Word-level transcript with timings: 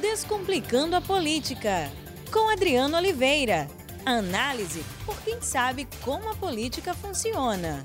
Descomplicando 0.00 0.94
a 0.94 1.00
Política, 1.00 1.90
com 2.30 2.52
Adriano 2.52 2.98
Oliveira. 2.98 3.66
Análise 4.04 4.84
por 5.06 5.18
quem 5.22 5.40
sabe 5.40 5.88
como 6.04 6.30
a 6.30 6.34
política 6.34 6.92
funciona. 6.92 7.82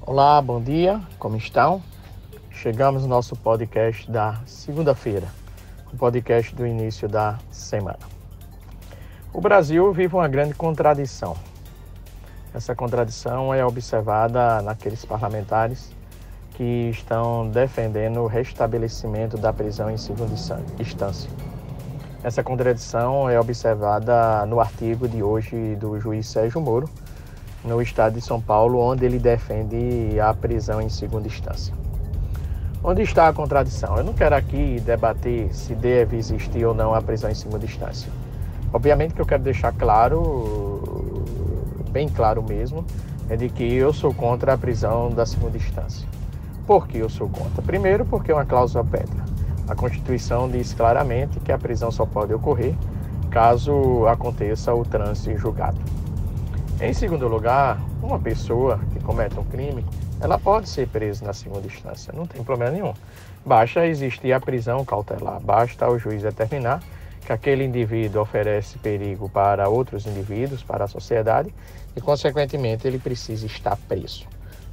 Olá, 0.00 0.42
bom 0.42 0.60
dia, 0.60 1.00
como 1.20 1.36
estão? 1.36 1.80
Chegamos 2.50 3.02
no 3.02 3.08
nosso 3.08 3.36
podcast 3.36 4.10
da 4.10 4.40
segunda-feira, 4.44 5.28
o 5.92 5.96
podcast 5.96 6.52
do 6.52 6.66
início 6.66 7.08
da 7.08 7.38
semana. 7.52 8.00
O 9.32 9.40
Brasil 9.40 9.92
vive 9.92 10.16
uma 10.16 10.26
grande 10.26 10.54
contradição. 10.54 11.36
Essa 12.52 12.74
contradição 12.74 13.54
é 13.54 13.64
observada 13.64 14.60
naqueles 14.62 15.04
parlamentares 15.04 15.92
que 16.54 16.90
estão 16.90 17.48
defendendo 17.48 18.20
o 18.20 18.26
restabelecimento 18.26 19.36
da 19.36 19.52
prisão 19.52 19.90
em 19.90 19.96
segunda 19.96 20.32
instância. 20.78 21.30
Essa 22.22 22.42
contradição 22.42 23.28
é 23.28 23.40
observada 23.40 24.46
no 24.46 24.60
artigo 24.60 25.08
de 25.08 25.22
hoje 25.22 25.74
do 25.76 25.98
juiz 25.98 26.26
Sérgio 26.28 26.60
Moro, 26.60 26.88
no 27.64 27.80
estado 27.82 28.14
de 28.14 28.20
São 28.20 28.40
Paulo, 28.40 28.78
onde 28.78 29.04
ele 29.04 29.18
defende 29.18 30.20
a 30.20 30.32
prisão 30.32 30.80
em 30.80 30.88
segunda 30.88 31.26
instância. 31.26 31.74
Onde 32.84 33.02
está 33.02 33.28
a 33.28 33.32
contradição? 33.32 33.96
Eu 33.96 34.04
não 34.04 34.12
quero 34.12 34.34
aqui 34.34 34.80
debater 34.84 35.54
se 35.54 35.74
deve 35.74 36.16
existir 36.16 36.64
ou 36.64 36.74
não 36.74 36.94
a 36.94 37.00
prisão 37.00 37.30
em 37.30 37.34
segunda 37.34 37.64
instância. 37.64 38.10
Obviamente 38.72 39.14
que 39.14 39.20
eu 39.20 39.26
quero 39.26 39.42
deixar 39.42 39.72
claro, 39.72 41.24
bem 41.90 42.08
claro 42.08 42.42
mesmo, 42.42 42.84
é 43.28 43.36
de 43.36 43.48
que 43.48 43.62
eu 43.62 43.92
sou 43.92 44.12
contra 44.12 44.54
a 44.54 44.58
prisão 44.58 45.10
da 45.10 45.26
segunda 45.26 45.56
instância. 45.56 46.08
Por 46.72 46.88
que 46.88 46.96
eu 46.96 47.10
sou 47.10 47.28
contra? 47.28 47.60
Primeiro, 47.60 48.06
porque 48.06 48.32
é 48.32 48.34
uma 48.34 48.46
cláusula 48.46 48.82
pedra. 48.82 49.22
A 49.68 49.74
Constituição 49.74 50.48
diz 50.48 50.72
claramente 50.72 51.38
que 51.40 51.52
a 51.52 51.58
prisão 51.58 51.90
só 51.90 52.06
pode 52.06 52.32
ocorrer 52.32 52.74
caso 53.30 54.06
aconteça 54.06 54.72
o 54.72 54.82
trânsito 54.82 55.32
em 55.32 55.36
julgado. 55.36 55.76
Em 56.80 56.94
segundo 56.94 57.28
lugar, 57.28 57.78
uma 58.02 58.18
pessoa 58.18 58.80
que 58.90 59.00
comete 59.00 59.38
um 59.38 59.44
crime, 59.44 59.84
ela 60.18 60.38
pode 60.38 60.66
ser 60.66 60.88
presa 60.88 61.26
na 61.26 61.34
segunda 61.34 61.66
instância, 61.66 62.10
não 62.16 62.26
tem 62.26 62.42
problema 62.42 62.72
nenhum. 62.72 62.94
Basta 63.44 63.86
existir 63.86 64.32
a 64.32 64.40
prisão 64.40 64.82
cautelar, 64.82 65.42
basta 65.42 65.90
o 65.90 65.98
juiz 65.98 66.22
determinar 66.22 66.82
que 67.26 67.34
aquele 67.34 67.64
indivíduo 67.64 68.22
oferece 68.22 68.78
perigo 68.78 69.28
para 69.28 69.68
outros 69.68 70.06
indivíduos, 70.06 70.62
para 70.62 70.86
a 70.86 70.88
sociedade, 70.88 71.54
e, 71.94 72.00
consequentemente, 72.00 72.88
ele 72.88 72.98
precisa 72.98 73.44
estar 73.44 73.76
preso. 73.86 74.26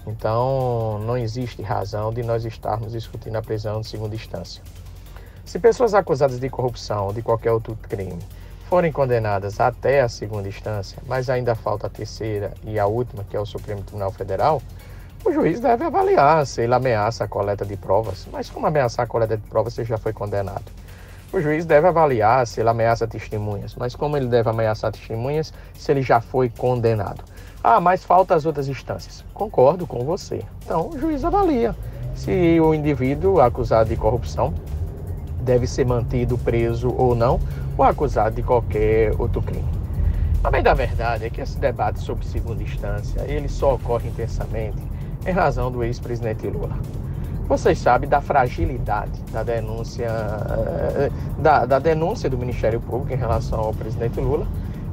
Então, 0.08 1.00
não 1.05 1.17
existe 1.17 1.61
razão 1.61 2.11
de 2.11 2.23
nós 2.23 2.45
estarmos 2.45 2.94
discutindo 2.94 3.36
a 3.36 3.42
prisão 3.42 3.81
de 3.81 3.88
segunda 3.88 4.16
instância. 4.16 4.64
Se 5.45 5.59
pessoas 5.59 5.94
acusadas 5.94 6.39
de 6.39 6.50
corrupção 6.50 7.08
ou 7.08 7.14
de 7.14 7.22
qualquer 7.22 7.52
outro 7.52 7.75
crime 7.75 8.20
forem 8.70 8.92
condenadas 8.92 9.59
até 9.59 10.02
a 10.02 10.08
segunda 10.08 10.47
instância, 10.47 11.02
mas 11.08 11.30
ainda 11.30 11.55
falta 11.55 11.88
a 11.88 11.89
terceira 11.89 12.53
e 12.64 12.80
a 12.80 12.86
última, 12.86 13.23
que 13.23 13.36
é 13.36 13.39
o 13.39 13.45
Supremo 13.45 13.81
Tribunal 13.81 14.11
Federal, 14.11 14.61
o 15.25 15.33
juiz 15.33 15.59
deve 15.59 15.83
avaliar 15.83 16.45
se 16.45 16.61
ele 16.61 16.73
ameaça 16.73 17.25
a 17.25 17.27
coleta 17.27 17.66
de 17.66 17.75
provas. 17.75 18.27
Mas 18.31 18.50
como 18.50 18.67
ameaçar 18.67 19.05
a 19.05 19.08
coleta 19.08 19.36
de 19.36 19.44
provas 19.47 19.73
se 19.73 19.83
já 19.83 19.97
foi 19.97 20.14
condenado? 20.14 20.64
O 21.33 21.42
juiz 21.42 21.66
deve 21.66 21.88
avaliar 21.88 22.47
se 22.47 22.61
ele 22.61 22.70
ameaça 22.70 23.05
testemunhas. 23.05 23.75
Mas 23.75 23.95
como 23.95 24.16
ele 24.16 24.27
deve 24.27 24.50
ameaçar 24.50 24.92
testemunhas 24.92 25.53
se 25.73 25.92
ele 25.92 26.02
já 26.02 26.22
foi 26.22 26.50
condenado? 26.50 27.23
Ah, 27.63 27.79
mas 27.79 28.03
falta 28.03 28.35
as 28.35 28.45
outras 28.45 28.67
instâncias. 28.67 29.23
Concordo 29.33 29.85
com 29.85 30.05
você. 30.05 30.43
Então, 30.63 30.89
o 30.89 30.99
juiz 30.99 31.25
avalia 31.25 31.75
se 32.15 32.59
o 32.59 32.73
indivíduo 32.73 33.39
acusado 33.39 33.89
de 33.89 33.95
corrupção 33.95 34.53
deve 35.41 35.65
ser 35.65 35.85
mantido 35.85 36.37
preso 36.37 36.93
ou 36.95 37.15
não, 37.15 37.39
ou 37.77 37.83
acusado 37.85 38.35
de 38.35 38.43
qualquer 38.43 39.13
outro 39.17 39.41
crime. 39.41 39.65
A 40.43 40.52
bem 40.52 40.61
da 40.61 40.73
verdade 40.73 41.25
é 41.25 41.30
que 41.30 41.41
esse 41.41 41.57
debate 41.57 41.99
sobre 41.99 42.25
segunda 42.25 42.61
instância, 42.61 43.21
ele 43.21 43.49
só 43.49 43.75
ocorre 43.75 44.09
intensamente 44.09 44.77
em 45.25 45.31
razão 45.31 45.71
do 45.71 45.83
ex-presidente 45.83 46.48
Lula. 46.48 46.77
Vocês 47.48 47.80
sabem 47.80 48.08
da 48.08 48.21
fragilidade 48.21 49.19
da 49.31 49.43
denúncia, 49.43 50.08
eh, 50.08 51.09
da, 51.39 51.65
da 51.65 51.80
denúncia 51.80 52.30
do 52.30 52.37
Ministério 52.37 52.80
Público 52.80 53.11
em 53.11 53.17
relação 53.17 53.59
ao 53.59 53.73
presidente 53.73 54.19
Lula, 54.19 54.45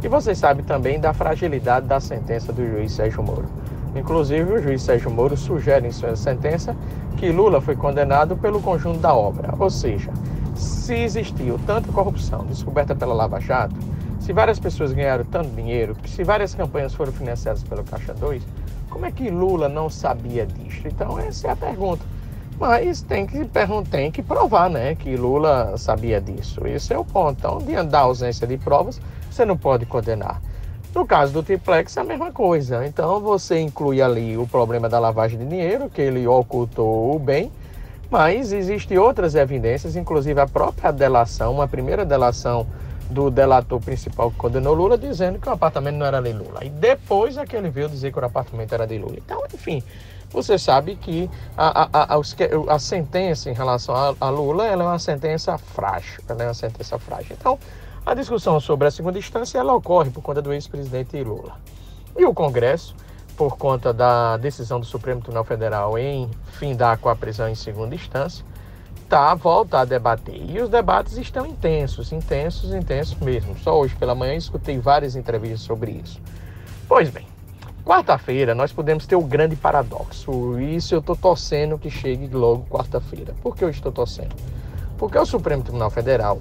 e 0.06 0.08
vocês 0.08 0.38
sabem 0.38 0.64
também 0.64 1.00
da 1.00 1.12
fragilidade 1.12 1.88
da 1.88 1.98
sentença 1.98 2.52
do 2.52 2.64
juiz 2.64 2.92
Sérgio 2.92 3.24
Moro. 3.24 3.46
Inclusive, 3.92 4.52
o 4.52 4.62
juiz 4.62 4.80
Sérgio 4.80 5.10
Moro 5.10 5.36
sugere 5.36 5.88
em 5.88 5.90
sua 5.90 6.14
sentença 6.14 6.76
que 7.16 7.32
Lula 7.32 7.60
foi 7.60 7.74
condenado 7.74 8.36
pelo 8.36 8.62
conjunto 8.62 9.00
da 9.00 9.12
obra, 9.12 9.52
ou 9.58 9.68
seja, 9.68 10.12
se 10.54 10.94
existiu 10.94 11.58
tanta 11.66 11.90
corrupção 11.90 12.46
descoberta 12.46 12.94
pela 12.94 13.12
Lava 13.12 13.40
Jato, 13.40 13.74
se 14.20 14.32
várias 14.32 14.60
pessoas 14.60 14.92
ganharam 14.92 15.24
tanto 15.24 15.48
dinheiro, 15.56 15.96
se 16.06 16.22
várias 16.22 16.54
campanhas 16.54 16.94
foram 16.94 17.10
financiadas 17.10 17.64
pelo 17.64 17.82
Caixa 17.82 18.14
2, 18.14 18.44
como 18.88 19.06
é 19.06 19.10
que 19.10 19.28
Lula 19.28 19.68
não 19.68 19.90
sabia 19.90 20.46
disso? 20.46 20.82
Então, 20.86 21.18
essa 21.18 21.48
é 21.48 21.50
a 21.50 21.56
pergunta. 21.56 22.04
Mas 22.60 23.02
tem 23.02 23.26
que, 23.26 23.44
tem 23.90 24.10
que 24.12 24.22
provar 24.22 24.70
né, 24.70 24.94
que 24.94 25.16
Lula 25.16 25.76
sabia 25.76 26.20
disso. 26.20 26.64
Esse 26.66 26.94
é 26.94 26.98
o 26.98 27.04
ponto. 27.04 27.38
Então, 27.38 27.58
diante 27.58 27.90
da 27.90 28.00
ausência 28.00 28.46
de 28.46 28.56
provas, 28.56 29.00
você 29.36 29.44
não 29.44 29.56
pode 29.56 29.84
condenar. 29.86 30.40
No 30.94 31.06
caso 31.06 31.32
do 31.32 31.42
triplex 31.42 31.96
é 31.96 32.00
a 32.00 32.04
mesma 32.04 32.32
coisa. 32.32 32.86
Então 32.86 33.20
você 33.20 33.60
inclui 33.60 34.00
ali 34.00 34.36
o 34.36 34.46
problema 34.46 34.88
da 34.88 34.98
lavagem 34.98 35.38
de 35.38 35.44
dinheiro, 35.44 35.90
que 35.90 36.00
ele 36.00 36.26
ocultou 36.26 37.14
o 37.14 37.18
bem, 37.18 37.52
mas 38.10 38.52
existem 38.52 38.96
outras 38.96 39.34
evidências, 39.34 39.94
inclusive 39.94 40.40
a 40.40 40.46
própria 40.46 40.90
delação, 40.90 41.52
uma 41.52 41.68
primeira 41.68 42.04
delação 42.04 42.66
do 43.10 43.30
delator 43.30 43.78
principal 43.80 44.30
que 44.30 44.36
condenou 44.36 44.74
Lula, 44.74 44.96
dizendo 44.96 45.38
que 45.38 45.48
o 45.48 45.52
apartamento 45.52 45.96
não 45.96 46.06
era 46.06 46.20
de 46.20 46.32
Lula. 46.32 46.64
E 46.64 46.70
depois 46.70 47.36
é 47.36 47.44
que 47.44 47.54
ele 47.54 47.68
veio 47.68 47.88
dizer 47.88 48.10
que 48.12 48.18
o 48.18 48.24
apartamento 48.24 48.72
era 48.72 48.86
de 48.86 48.98
Lula. 48.98 49.16
Então, 49.16 49.42
enfim, 49.52 49.82
você 50.30 50.58
sabe 50.58 50.96
que 50.96 51.30
a, 51.56 51.82
a, 51.82 52.16
a, 52.16 52.74
a 52.74 52.78
sentença 52.78 53.50
em 53.50 53.52
relação 53.52 53.94
a, 53.94 54.14
a 54.18 54.28
Lula 54.28 54.66
é 54.66 54.74
uma 54.74 54.98
sentença 54.98 55.56
frágil. 55.56 56.20
Ela 56.28 56.44
é 56.44 56.46
uma 56.48 56.54
sentença 56.54 56.98
frágil. 56.98 57.36
Então, 57.38 57.58
a 58.06 58.14
discussão 58.14 58.60
sobre 58.60 58.86
a 58.86 58.90
segunda 58.92 59.18
instância 59.18 59.58
ela 59.58 59.74
ocorre 59.74 60.10
por 60.10 60.22
conta 60.22 60.40
do 60.40 60.52
ex-presidente 60.52 61.20
Lula. 61.24 61.58
E 62.16 62.24
o 62.24 62.32
Congresso, 62.32 62.94
por 63.36 63.56
conta 63.56 63.92
da 63.92 64.36
decisão 64.36 64.78
do 64.78 64.86
Supremo 64.86 65.20
Tribunal 65.20 65.42
Federal 65.42 65.98
em 65.98 66.30
findar 66.52 66.98
com 66.98 67.08
a 67.08 67.16
prisão 67.16 67.48
em 67.48 67.56
segunda 67.56 67.96
instância, 67.96 68.44
tá, 69.08 69.34
volta 69.34 69.80
a 69.80 69.84
debater. 69.84 70.40
E 70.48 70.60
os 70.60 70.68
debates 70.68 71.16
estão 71.16 71.44
intensos, 71.44 72.12
intensos, 72.12 72.72
intensos 72.72 73.18
mesmo. 73.18 73.58
Só 73.58 73.76
hoje 73.76 73.96
pela 73.96 74.14
manhã 74.14 74.34
escutei 74.34 74.78
várias 74.78 75.16
entrevistas 75.16 75.62
sobre 75.62 75.90
isso. 75.90 76.20
Pois 76.86 77.10
bem, 77.10 77.26
quarta-feira 77.84 78.54
nós 78.54 78.72
podemos 78.72 79.04
ter 79.04 79.16
o 79.16 79.22
grande 79.22 79.56
paradoxo. 79.56 80.60
Isso 80.60 80.94
eu 80.94 81.00
estou 81.00 81.16
torcendo 81.16 81.76
que 81.76 81.90
chegue 81.90 82.28
logo 82.28 82.64
quarta-feira. 82.70 83.34
Por 83.42 83.56
que 83.56 83.64
eu 83.64 83.68
estou 83.68 83.90
torcendo? 83.90 84.36
Porque 84.96 85.18
o 85.18 85.26
Supremo 85.26 85.64
Tribunal 85.64 85.90
Federal 85.90 86.38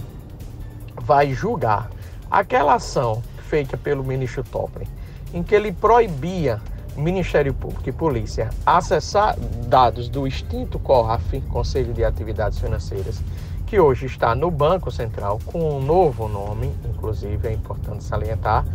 vai 1.05 1.31
julgar 1.33 1.89
aquela 2.29 2.73
ação 2.73 3.21
feita 3.47 3.77
pelo 3.77 4.03
ministro 4.03 4.43
Toffoli, 4.43 4.87
em 5.33 5.43
que 5.43 5.53
ele 5.53 5.71
proibia 5.71 6.59
Ministério 6.97 7.53
Público 7.53 7.87
e 7.87 7.91
Polícia 7.91 8.49
acessar 8.65 9.37
dados 9.67 10.09
do 10.09 10.25
extinto 10.25 10.79
COAF, 10.79 11.41
Conselho 11.41 11.93
de 11.93 12.03
Atividades 12.03 12.57
Financeiras, 12.57 13.21
que 13.67 13.79
hoje 13.79 14.07
está 14.07 14.33
no 14.33 14.49
Banco 14.49 14.89
Central 14.89 15.39
com 15.45 15.77
um 15.77 15.81
novo 15.81 16.27
nome, 16.27 16.73
inclusive 16.85 17.47
é 17.47 17.53
importante 17.53 18.03
salientar, 18.03 18.65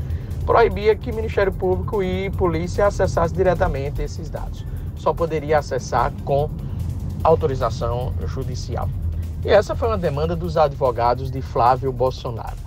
proibia 0.46 0.94
que 0.94 1.10
Ministério 1.10 1.52
Público 1.52 2.02
e 2.02 2.30
Polícia 2.30 2.86
acessassem 2.86 3.36
diretamente 3.36 4.02
esses 4.02 4.30
dados. 4.30 4.64
Só 4.96 5.12
poderia 5.12 5.58
acessar 5.58 6.12
com 6.24 6.50
autorização 7.24 8.12
judicial. 8.26 8.88
E 9.44 9.48
essa 9.48 9.74
foi 9.74 9.88
uma 9.88 9.98
demanda 9.98 10.36
dos 10.36 10.56
advogados 10.56 11.30
de 11.30 11.40
Flávio 11.40 11.90
Bolsonaro. 11.90 12.58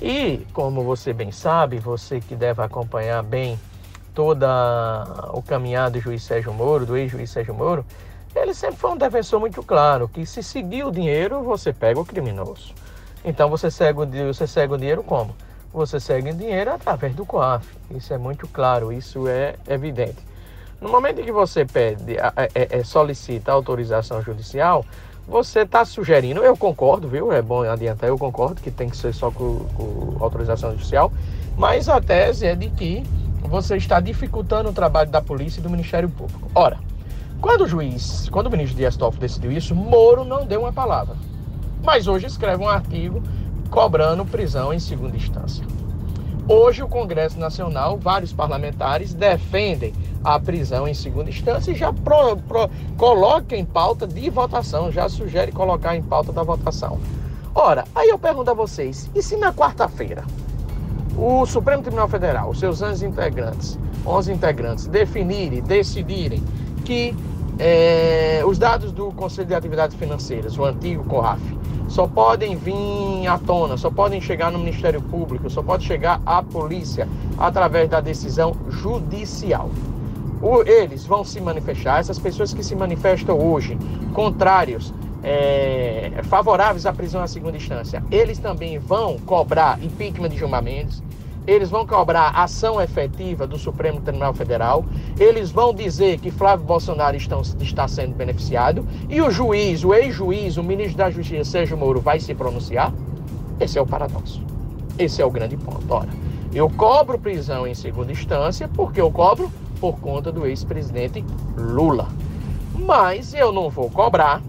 E, 0.00 0.46
como 0.52 0.84
você 0.84 1.12
bem 1.12 1.32
sabe, 1.32 1.78
você 1.78 2.20
que 2.20 2.34
deve 2.34 2.62
acompanhar 2.62 3.22
bem 3.22 3.58
toda 4.14 4.48
o 5.32 5.42
caminhar 5.42 5.90
do 5.90 6.00
juiz 6.00 6.22
Sérgio 6.22 6.52
Moro, 6.52 6.86
do 6.86 6.96
ex-juiz 6.96 7.30
Sérgio 7.30 7.54
Moro, 7.54 7.84
ele 8.34 8.54
sempre 8.54 8.76
foi 8.76 8.92
um 8.92 8.96
defensor 8.96 9.40
muito 9.40 9.62
claro 9.62 10.08
que 10.08 10.24
se 10.24 10.42
seguir 10.42 10.84
o 10.84 10.92
dinheiro, 10.92 11.42
você 11.42 11.72
pega 11.72 11.98
o 11.98 12.04
criminoso. 12.04 12.72
Então 13.24 13.50
você 13.50 13.70
segue 13.70 14.00
o, 14.00 14.06
você 14.32 14.46
segue 14.46 14.72
o 14.72 14.78
dinheiro 14.78 15.02
como? 15.02 15.34
Você 15.72 16.00
segue 16.00 16.30
o 16.30 16.34
dinheiro 16.34 16.72
através 16.72 17.14
do 17.14 17.26
COAF. 17.26 17.66
Isso 17.90 18.14
é 18.14 18.18
muito 18.18 18.46
claro, 18.48 18.92
isso 18.92 19.28
é 19.28 19.56
evidente. 19.68 20.24
No 20.80 20.88
momento 20.88 21.20
em 21.20 21.24
que 21.24 21.32
você 21.32 21.64
pede, 21.66 22.16
é, 22.16 22.32
é, 22.54 22.78
é, 22.78 22.84
solicita 22.84 23.52
autorização 23.52 24.22
judicial, 24.22 24.84
você 25.30 25.60
está 25.60 25.84
sugerindo, 25.84 26.42
eu 26.42 26.56
concordo, 26.56 27.08
viu? 27.08 27.32
É 27.32 27.40
bom 27.40 27.62
adiantar, 27.62 28.08
eu 28.08 28.18
concordo 28.18 28.60
que 28.60 28.70
tem 28.70 28.90
que 28.90 28.96
ser 28.96 29.14
só 29.14 29.30
com, 29.30 29.60
com 29.76 30.16
autorização 30.18 30.72
judicial, 30.72 31.12
mas 31.56 31.88
a 31.88 32.00
tese 32.00 32.46
é 32.46 32.56
de 32.56 32.68
que 32.68 33.04
você 33.42 33.76
está 33.76 34.00
dificultando 34.00 34.70
o 34.70 34.72
trabalho 34.72 35.08
da 35.08 35.22
polícia 35.22 35.60
e 35.60 35.62
do 35.62 35.70
Ministério 35.70 36.08
Público. 36.08 36.50
Ora, 36.52 36.78
quando 37.40 37.62
o 37.62 37.68
juiz, 37.68 38.28
quando 38.28 38.48
o 38.48 38.50
ministro 38.50 38.76
Dias 38.76 38.96
Toffoli 38.96 39.20
decidiu 39.20 39.52
isso, 39.52 39.74
Moro 39.74 40.24
não 40.24 40.44
deu 40.44 40.60
uma 40.60 40.72
palavra. 40.72 41.14
mas 41.82 42.06
hoje 42.06 42.26
escreve 42.26 42.62
um 42.62 42.68
artigo 42.68 43.22
cobrando 43.70 44.24
prisão 44.26 44.74
em 44.74 44.80
segunda 44.80 45.16
instância. 45.16 45.64
Hoje, 46.48 46.82
o 46.82 46.88
Congresso 46.88 47.38
Nacional, 47.38 47.98
vários 47.98 48.32
parlamentares 48.32 49.14
defendem 49.14 49.92
a 50.22 50.38
prisão 50.38 50.86
em 50.86 50.94
segunda 50.94 51.30
instância 51.30 51.70
e 51.70 51.74
já 51.74 51.92
pro, 51.92 52.36
pro, 52.36 52.68
coloca 52.96 53.56
em 53.56 53.64
pauta 53.64 54.06
de 54.06 54.28
votação, 54.28 54.90
já 54.90 55.08
sugere 55.08 55.52
colocar 55.52 55.96
em 55.96 56.02
pauta 56.02 56.32
da 56.32 56.42
votação. 56.42 56.98
Ora, 57.54 57.84
aí 57.94 58.08
eu 58.08 58.18
pergunto 58.18 58.50
a 58.50 58.54
vocês: 58.54 59.10
e 59.14 59.22
se 59.22 59.36
na 59.36 59.52
quarta-feira 59.52 60.24
o 61.16 61.44
Supremo 61.46 61.82
Tribunal 61.82 62.08
Federal, 62.08 62.50
os 62.50 62.58
seus 62.58 62.80
11 62.80 63.06
integrantes, 63.06 63.78
11 64.06 64.32
integrantes, 64.32 64.86
definirem, 64.86 65.62
decidirem 65.62 66.42
que 66.84 67.14
é, 67.60 68.42
os 68.46 68.58
dados 68.58 68.90
do 68.90 69.12
Conselho 69.12 69.48
de 69.48 69.54
Atividades 69.54 69.94
Financeiras, 69.96 70.56
o 70.58 70.64
antigo 70.64 71.04
COAF, 71.04 71.40
só 71.88 72.06
podem 72.06 72.56
vir 72.56 73.26
à 73.26 73.36
tona, 73.36 73.76
só 73.76 73.90
podem 73.90 74.18
chegar 74.18 74.50
no 74.50 74.58
Ministério 74.58 75.02
Público, 75.02 75.50
só 75.50 75.62
pode 75.62 75.84
chegar 75.84 76.22
à 76.24 76.42
polícia 76.42 77.06
através 77.36 77.90
da 77.90 78.00
decisão 78.00 78.56
judicial. 78.70 79.68
O, 80.40 80.62
eles 80.62 81.04
vão 81.04 81.22
se 81.22 81.38
manifestar, 81.38 82.00
essas 82.00 82.18
pessoas 82.18 82.54
que 82.54 82.64
se 82.64 82.74
manifestam 82.74 83.38
hoje, 83.38 83.76
contrários, 84.14 84.94
é, 85.22 86.12
favoráveis 86.22 86.86
à 86.86 86.92
prisão 86.94 87.22
à 87.22 87.26
segunda 87.26 87.58
instância, 87.58 88.02
eles 88.10 88.38
também 88.38 88.78
vão 88.78 89.18
cobrar 89.18 89.78
impeachment 89.84 90.30
de 90.30 90.38
Gilmar 90.38 90.62
Mendes, 90.62 91.02
eles 91.46 91.70
vão 91.70 91.86
cobrar 91.86 92.30
ação 92.30 92.80
efetiva 92.80 93.46
do 93.46 93.58
Supremo 93.58 94.00
Tribunal 94.00 94.34
Federal, 94.34 94.84
eles 95.18 95.50
vão 95.50 95.74
dizer 95.74 96.18
que 96.18 96.30
Flávio 96.30 96.66
Bolsonaro 96.66 97.16
estão, 97.16 97.42
está 97.60 97.88
sendo 97.88 98.14
beneficiado, 98.14 98.86
e 99.08 99.20
o 99.20 99.30
juiz, 99.30 99.84
o 99.84 99.94
ex-juiz, 99.94 100.56
o 100.56 100.62
ministro 100.62 100.98
da 100.98 101.10
Justiça, 101.10 101.50
Sérgio 101.50 101.76
Moro, 101.76 102.00
vai 102.00 102.20
se 102.20 102.34
pronunciar? 102.34 102.92
Esse 103.58 103.78
é 103.78 103.82
o 103.82 103.86
paradoxo. 103.86 104.42
Esse 104.98 105.22
é 105.22 105.24
o 105.24 105.30
grande 105.30 105.56
ponto. 105.56 105.84
Ora, 105.88 106.08
eu 106.52 106.68
cobro 106.68 107.18
prisão 107.18 107.66
em 107.66 107.74
segunda 107.74 108.12
instância 108.12 108.68
porque 108.68 109.00
eu 109.00 109.10
cobro 109.10 109.50
por 109.80 109.98
conta 109.98 110.30
do 110.30 110.46
ex-presidente 110.46 111.24
Lula. 111.56 112.08
Mas 112.74 113.34
eu 113.34 113.52
não 113.52 113.70
vou 113.70 113.90
cobrar 113.90 114.42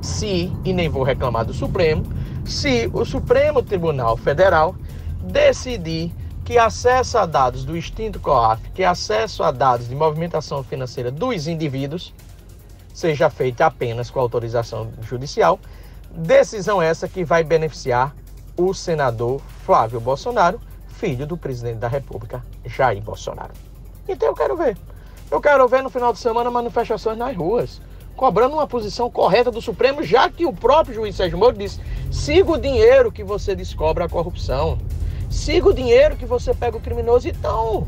se, 0.00 0.52
e 0.64 0.72
nem 0.72 0.88
vou 0.88 1.02
reclamar 1.02 1.44
do 1.44 1.52
Supremo, 1.52 2.04
se 2.44 2.88
o 2.92 3.04
Supremo 3.04 3.62
Tribunal 3.62 4.16
Federal 4.16 4.74
decidir 5.22 6.12
que 6.44 6.56
acesso 6.56 7.18
a 7.18 7.26
dados 7.26 7.64
do 7.64 7.76
extinto 7.76 8.18
COAF, 8.18 8.70
que 8.70 8.82
acesso 8.82 9.42
a 9.42 9.50
dados 9.50 9.88
de 9.88 9.94
movimentação 9.94 10.62
financeira 10.64 11.10
dos 11.10 11.46
indivíduos, 11.46 12.14
seja 12.94 13.28
feita 13.28 13.66
apenas 13.66 14.10
com 14.10 14.18
autorização 14.18 14.90
judicial, 15.02 15.60
decisão 16.10 16.80
essa 16.80 17.06
que 17.06 17.24
vai 17.24 17.44
beneficiar 17.44 18.14
o 18.56 18.72
senador 18.72 19.40
Flávio 19.64 20.00
Bolsonaro, 20.00 20.60
filho 20.88 21.26
do 21.26 21.36
presidente 21.36 21.76
da 21.76 21.86
República, 21.86 22.44
Jair 22.64 23.02
Bolsonaro. 23.02 23.52
Então 24.08 24.28
eu 24.28 24.34
quero 24.34 24.56
ver. 24.56 24.76
Eu 25.30 25.40
quero 25.40 25.68
ver 25.68 25.82
no 25.82 25.90
final 25.90 26.12
de 26.12 26.18
semana 26.18 26.50
manifestações 26.50 27.18
nas 27.18 27.36
ruas, 27.36 27.80
cobrando 28.16 28.54
uma 28.54 28.66
posição 28.66 29.10
correta 29.10 29.50
do 29.50 29.60
Supremo, 29.60 30.02
já 30.02 30.28
que 30.30 30.46
o 30.46 30.52
próprio 30.52 30.94
juiz 30.94 31.14
Sérgio 31.14 31.38
Moro 31.38 31.56
disse: 31.56 31.78
siga 32.10 32.50
o 32.50 32.58
dinheiro 32.58 33.12
que 33.12 33.22
você 33.22 33.54
descobre 33.54 34.02
a 34.02 34.08
corrupção. 34.08 34.78
Siga 35.28 35.68
o 35.68 35.74
dinheiro 35.74 36.16
que 36.16 36.26
você 36.26 36.54
pega 36.54 36.76
o 36.76 36.80
criminoso. 36.80 37.28
Então, 37.28 37.86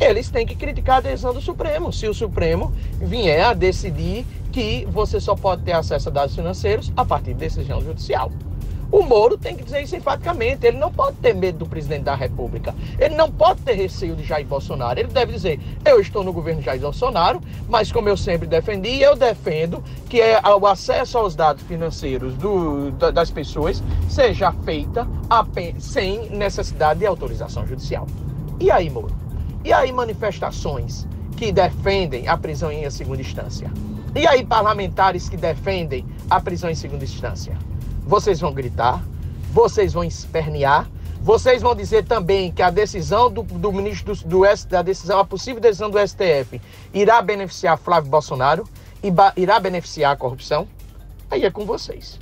eles 0.00 0.28
têm 0.28 0.46
que 0.46 0.54
criticar 0.54 0.98
a 0.98 1.00
decisão 1.00 1.32
do 1.32 1.40
Supremo. 1.40 1.92
Se 1.92 2.08
o 2.08 2.14
Supremo 2.14 2.72
vier 3.00 3.44
a 3.44 3.54
decidir 3.54 4.26
que 4.50 4.86
você 4.90 5.20
só 5.20 5.34
pode 5.34 5.62
ter 5.62 5.72
acesso 5.72 6.08
a 6.08 6.12
dados 6.12 6.34
financeiros 6.34 6.92
a 6.96 7.04
partir 7.04 7.32
de 7.32 7.40
decisão 7.40 7.80
judicial. 7.80 8.30
O 8.92 9.02
Moro 9.02 9.38
tem 9.38 9.56
que 9.56 9.64
dizer 9.64 9.82
isso 9.82 9.96
enfaticamente. 9.96 10.66
Ele 10.66 10.76
não 10.76 10.92
pode 10.92 11.16
ter 11.16 11.34
medo 11.34 11.60
do 11.60 11.66
presidente 11.66 12.02
da 12.02 12.14
República. 12.14 12.74
Ele 12.98 13.14
não 13.14 13.30
pode 13.30 13.62
ter 13.62 13.72
receio 13.72 14.14
de 14.14 14.22
Jair 14.22 14.46
Bolsonaro. 14.46 15.00
Ele 15.00 15.08
deve 15.08 15.32
dizer: 15.32 15.58
eu 15.82 15.98
estou 15.98 16.22
no 16.22 16.30
governo 16.30 16.60
de 16.60 16.66
Jair 16.66 16.80
Bolsonaro, 16.80 17.40
mas 17.70 17.90
como 17.90 18.10
eu 18.10 18.18
sempre 18.18 18.46
defendi, 18.46 19.00
eu 19.00 19.16
defendo 19.16 19.82
que 20.10 20.20
é 20.20 20.38
o 20.46 20.66
acesso 20.66 21.16
aos 21.16 21.34
dados 21.34 21.62
financeiros 21.62 22.34
do, 22.34 22.90
das 22.90 23.30
pessoas 23.30 23.82
seja 24.10 24.52
feita 24.64 25.08
sem 25.78 26.28
necessidade 26.28 27.00
de 27.00 27.06
autorização 27.06 27.66
judicial. 27.66 28.06
E 28.60 28.70
aí, 28.70 28.90
Moro? 28.90 29.16
E 29.64 29.72
aí, 29.72 29.90
manifestações 29.90 31.08
que 31.38 31.50
defendem 31.50 32.28
a 32.28 32.36
prisão 32.36 32.70
em 32.70 32.88
segunda 32.90 33.22
instância? 33.22 33.70
E 34.14 34.26
aí, 34.26 34.44
parlamentares 34.44 35.30
que 35.30 35.36
defendem 35.38 36.04
a 36.28 36.38
prisão 36.38 36.68
em 36.68 36.74
segunda 36.74 37.04
instância? 37.04 37.56
Vocês 38.12 38.38
vão 38.40 38.52
gritar, 38.52 39.02
vocês 39.54 39.94
vão 39.94 40.04
espernear, 40.04 40.86
vocês 41.22 41.62
vão 41.62 41.74
dizer 41.74 42.04
também 42.04 42.52
que 42.52 42.60
a 42.60 42.68
decisão 42.68 43.32
do, 43.32 43.42
do 43.42 43.72
ministro 43.72 44.14
do, 44.14 44.42
do 44.42 44.82
decisão, 44.84 45.18
a 45.18 45.24
possível 45.24 45.62
decisão 45.62 45.88
do 45.88 45.96
STF, 46.06 46.60
irá 46.92 47.22
beneficiar 47.22 47.78
Flávio 47.78 48.10
Bolsonaro 48.10 48.68
e 49.02 49.10
irá 49.40 49.58
beneficiar 49.58 50.12
a 50.12 50.16
corrupção. 50.16 50.68
Aí 51.30 51.42
é 51.42 51.50
com 51.50 51.64
vocês. 51.64 52.20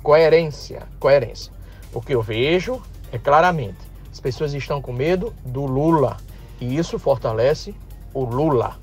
Coerência, 0.00 0.86
coerência. 1.00 1.52
O 1.92 2.00
que 2.00 2.14
eu 2.14 2.22
vejo 2.22 2.80
é 3.10 3.18
claramente, 3.18 3.80
as 4.12 4.20
pessoas 4.20 4.54
estão 4.54 4.80
com 4.80 4.92
medo 4.92 5.34
do 5.44 5.66
Lula 5.66 6.18
e 6.60 6.76
isso 6.76 7.00
fortalece 7.00 7.74
o 8.14 8.24
Lula. 8.24 8.78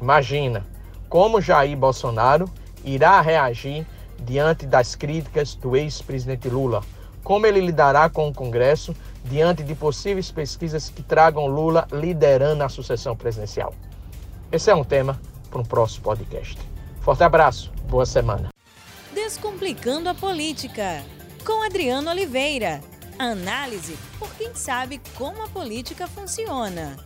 Imagina 0.00 0.64
como 1.08 1.40
Jair 1.40 1.76
Bolsonaro 1.76 2.48
irá 2.84 3.20
reagir 3.20 3.84
diante 4.20 4.66
das 4.66 4.94
críticas 4.94 5.54
do 5.54 5.76
ex-presidente 5.76 6.48
Lula? 6.48 6.82
Como 7.22 7.46
ele 7.46 7.60
lidará 7.60 8.08
com 8.08 8.28
o 8.28 8.34
Congresso 8.34 8.94
diante 9.24 9.62
de 9.62 9.74
possíveis 9.74 10.30
pesquisas 10.30 10.88
que 10.88 11.02
tragam 11.02 11.46
Lula 11.46 11.86
liderando 11.92 12.62
a 12.62 12.68
sucessão 12.68 13.16
presidencial? 13.16 13.74
Esse 14.50 14.70
é 14.70 14.74
um 14.74 14.84
tema 14.84 15.20
para 15.50 15.60
um 15.60 15.64
próximo 15.64 16.04
podcast. 16.04 16.58
Forte 17.00 17.22
abraço, 17.22 17.72
boa 17.88 18.06
semana. 18.06 18.48
Descomplicando 19.12 20.08
a 20.08 20.14
política, 20.14 21.02
com 21.44 21.62
Adriano 21.62 22.10
Oliveira. 22.10 22.80
Análise 23.18 23.98
por 24.18 24.32
quem 24.34 24.54
sabe 24.54 25.00
como 25.14 25.42
a 25.42 25.48
política 25.48 26.06
funciona. 26.06 26.96